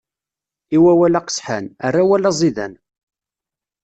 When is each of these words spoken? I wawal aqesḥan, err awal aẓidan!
I 0.75 0.77
wawal 0.83 1.17
aqesḥan, 1.19 1.65
err 1.85 1.95
awal 2.01 2.23
aẓidan! 2.29 2.73